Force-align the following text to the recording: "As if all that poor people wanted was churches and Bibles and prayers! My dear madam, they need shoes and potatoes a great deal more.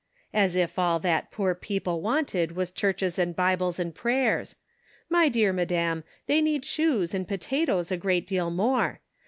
"As 0.33 0.55
if 0.55 0.79
all 0.79 0.97
that 1.01 1.29
poor 1.29 1.53
people 1.53 2.01
wanted 2.01 2.53
was 2.53 2.71
churches 2.71 3.19
and 3.19 3.35
Bibles 3.35 3.77
and 3.77 3.93
prayers! 3.93 4.55
My 5.11 5.29
dear 5.29 5.53
madam, 5.53 6.03
they 6.25 6.41
need 6.41 6.65
shoes 6.65 7.13
and 7.13 7.27
potatoes 7.27 7.91
a 7.91 7.97
great 7.97 8.25
deal 8.25 8.49
more. 8.49 8.99